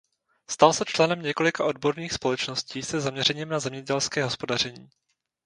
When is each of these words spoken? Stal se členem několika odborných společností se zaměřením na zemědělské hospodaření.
Stal 0.49 0.73
se 0.73 0.85
členem 0.85 1.21
několika 1.21 1.65
odborných 1.65 2.13
společností 2.13 2.83
se 2.83 2.99
zaměřením 2.99 3.49
na 3.49 3.59
zemědělské 3.59 4.23
hospodaření. 4.23 4.89